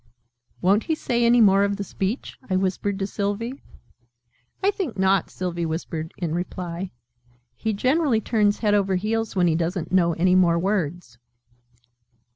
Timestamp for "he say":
0.85-1.23